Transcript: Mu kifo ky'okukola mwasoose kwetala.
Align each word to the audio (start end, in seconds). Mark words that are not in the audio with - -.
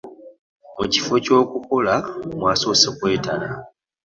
Mu 0.77 0.85
kifo 0.91 1.13
ky'okukola 1.25 1.93
mwasoose 2.37 2.87
kwetala. 2.97 3.47